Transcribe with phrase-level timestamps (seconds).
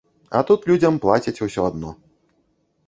[0.37, 1.95] А тут людзям плацяць усё адно.